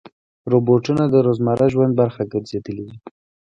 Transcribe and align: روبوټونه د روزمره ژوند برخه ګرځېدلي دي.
روبوټونه 0.51 1.03
د 1.09 1.15
روزمره 1.25 1.67
ژوند 1.73 1.93
برخه 2.01 2.21
ګرځېدلي 2.33 2.83
دي. 2.89 2.97